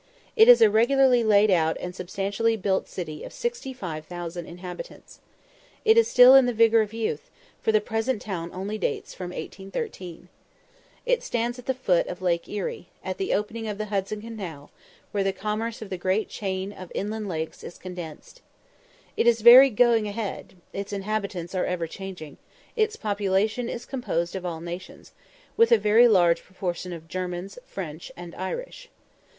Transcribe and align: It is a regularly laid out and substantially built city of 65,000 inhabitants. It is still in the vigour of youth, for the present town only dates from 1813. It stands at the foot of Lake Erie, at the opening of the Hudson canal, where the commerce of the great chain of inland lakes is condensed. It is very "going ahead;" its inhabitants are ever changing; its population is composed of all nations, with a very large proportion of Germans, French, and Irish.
It 0.35 0.47
is 0.47 0.63
a 0.63 0.69
regularly 0.71 1.23
laid 1.23 1.51
out 1.51 1.77
and 1.79 1.95
substantially 1.95 2.57
built 2.57 2.87
city 2.87 3.23
of 3.23 3.31
65,000 3.31 4.47
inhabitants. 4.47 5.19
It 5.85 5.95
is 5.95 6.07
still 6.07 6.33
in 6.33 6.47
the 6.47 6.53
vigour 6.55 6.81
of 6.81 6.91
youth, 6.91 7.29
for 7.61 7.71
the 7.71 7.79
present 7.81 8.19
town 8.19 8.49
only 8.51 8.79
dates 8.79 9.13
from 9.13 9.27
1813. 9.29 10.27
It 11.05 11.21
stands 11.21 11.59
at 11.59 11.67
the 11.67 11.75
foot 11.75 12.07
of 12.07 12.19
Lake 12.19 12.49
Erie, 12.49 12.89
at 13.03 13.19
the 13.19 13.31
opening 13.35 13.67
of 13.67 13.77
the 13.77 13.85
Hudson 13.93 14.21
canal, 14.21 14.71
where 15.11 15.23
the 15.23 15.31
commerce 15.31 15.83
of 15.83 15.91
the 15.91 15.99
great 15.99 16.29
chain 16.29 16.71
of 16.73 16.91
inland 16.95 17.29
lakes 17.29 17.63
is 17.63 17.77
condensed. 17.77 18.41
It 19.15 19.27
is 19.27 19.41
very 19.41 19.69
"going 19.69 20.07
ahead;" 20.07 20.55
its 20.73 20.91
inhabitants 20.91 21.53
are 21.53 21.65
ever 21.67 21.85
changing; 21.85 22.37
its 22.75 22.95
population 22.95 23.69
is 23.69 23.85
composed 23.85 24.35
of 24.35 24.47
all 24.47 24.61
nations, 24.61 25.11
with 25.55 25.71
a 25.71 25.77
very 25.77 26.07
large 26.07 26.41
proportion 26.43 26.91
of 26.91 27.07
Germans, 27.07 27.59
French, 27.67 28.11
and 28.17 28.33
Irish. 28.33 28.89